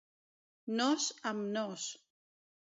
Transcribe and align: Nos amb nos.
Nos 0.79 1.05
amb 1.33 1.45
nos. 1.59 1.87